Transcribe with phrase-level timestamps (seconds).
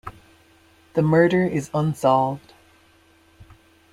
[0.95, 2.53] The murder is unsolved.